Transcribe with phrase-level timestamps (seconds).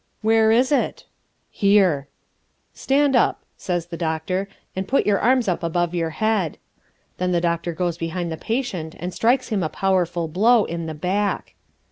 [0.23, 1.05] "Where is it?"
[1.51, 2.07] "Here."
[2.73, 6.57] "Stand up," says the doctor, "and put your arms up above your head."
[7.19, 10.95] Then the doctor goes behind the patient and strikes him a powerful blow in the
[10.95, 11.53] back.